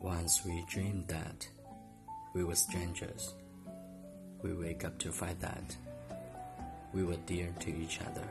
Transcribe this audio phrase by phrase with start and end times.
[0.00, 1.46] Once we dreamed that
[2.32, 3.34] we were strangers.
[4.42, 5.76] We wake up to find that
[6.94, 8.26] we were dear to each other.